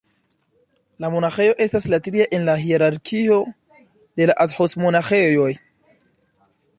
[1.03, 3.37] La monaĥejo estas la tria en la hierarkio
[4.21, 5.51] de la Athos-monaĥejoj.